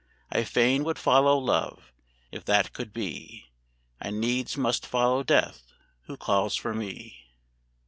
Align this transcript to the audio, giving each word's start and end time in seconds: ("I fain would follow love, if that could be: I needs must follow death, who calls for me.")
("I 0.31 0.43
fain 0.45 0.83
would 0.85 0.97
follow 0.97 1.37
love, 1.37 1.93
if 2.31 2.43
that 2.45 2.73
could 2.73 2.91
be: 2.91 3.51
I 4.01 4.09
needs 4.09 4.57
must 4.57 4.83
follow 4.83 5.21
death, 5.21 5.73
who 6.07 6.17
calls 6.17 6.55
for 6.55 6.73
me.") 6.73 7.17